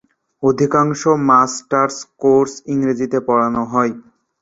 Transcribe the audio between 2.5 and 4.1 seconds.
ইংরেজিতে পড়ানো হয়।